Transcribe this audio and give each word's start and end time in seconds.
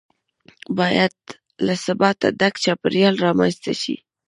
باید 0.77 1.15
له 1.65 1.73
ثباته 1.85 2.27
ډک 2.39 2.55
چاپیریال 2.63 3.15
رامنځته 3.25 3.73
شي. 3.81 3.95